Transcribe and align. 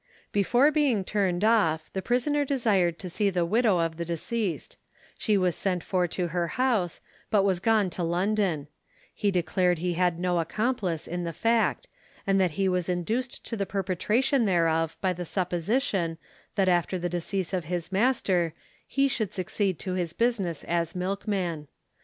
Before 0.31 0.71
being 0.71 1.03
turned 1.03 1.43
off, 1.43 1.93
the 1.93 2.01
prisoner 2.01 2.43
desired 2.43 2.97
to 2.97 3.07
see 3.07 3.29
the 3.29 3.45
widow 3.45 3.77
of 3.77 3.97
the 3.97 4.03
deceased; 4.03 4.75
she 5.15 5.37
was 5.37 5.55
sent 5.55 5.83
for 5.83 6.07
to 6.07 6.29
her 6.29 6.47
house, 6.57 7.01
but 7.29 7.43
was 7.43 7.59
gone 7.59 7.91
to 7.91 8.01
London; 8.03 8.67
he 9.13 9.29
declared 9.29 9.77
he 9.77 9.93
had 9.93 10.17
no 10.17 10.39
accomplice 10.39 11.07
in 11.07 11.23
the 11.23 11.31
fact, 11.33 11.87
and 12.25 12.41
that 12.41 12.49
he 12.57 12.67
was 12.67 12.89
induced 12.89 13.45
to 13.45 13.55
the 13.55 13.67
perpetration 13.67 14.45
thereof 14.45 14.97
by 15.01 15.13
the 15.13 15.23
supposition, 15.23 16.17
that 16.55 16.67
after 16.67 16.97
the 16.97 17.07
decease 17.07 17.53
of 17.53 17.65
his 17.65 17.91
master 17.91 18.55
he 18.87 19.07
should 19.07 19.31
succeed 19.31 19.77
to 19.77 19.93
his 19.93 20.13
business 20.13 20.63
as 20.63 20.95
a 20.95 20.97
milkman. 20.97 21.67